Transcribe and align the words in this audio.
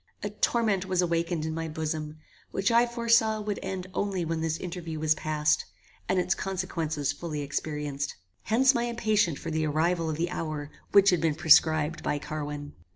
A 0.23 0.31
torment 0.31 0.87
was 0.87 1.03
awakened 1.03 1.45
in 1.45 1.53
my 1.53 1.67
bosom, 1.67 2.17
which 2.49 2.71
I 2.71 2.87
foresaw 2.87 3.39
would 3.39 3.59
end 3.61 3.85
only 3.93 4.25
when 4.25 4.41
this 4.41 4.57
interview 4.57 4.99
was 4.99 5.13
past, 5.13 5.65
and 6.09 6.17
its 6.17 6.33
consequences 6.33 7.11
fully 7.11 7.41
experienced. 7.41 8.15
Hence 8.45 8.73
my 8.73 8.85
impatience 8.85 9.37
for 9.37 9.51
the 9.51 9.67
arrival 9.67 10.09
of 10.09 10.17
the 10.17 10.31
hour 10.31 10.71
which 10.91 11.11
had 11.11 11.21
been 11.21 11.35
prescribed 11.35 12.01
by 12.01 12.17
Carwin. 12.17 12.73